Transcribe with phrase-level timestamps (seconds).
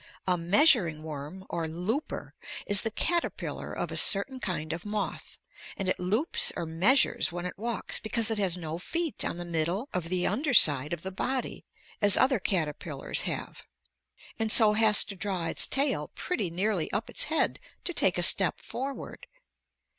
[0.25, 2.33] A measuring worm or looper
[2.65, 5.37] is the caterpillar of a certain kind of moth,
[5.77, 9.45] and it loops or measures when it walks because it has no feet on the
[9.45, 11.65] middle of the under side of the body
[12.01, 13.63] as other caterpillars have,
[14.39, 18.23] and so has to draw its tail pretty nearly up its head to take a
[18.23, 19.27] step forward.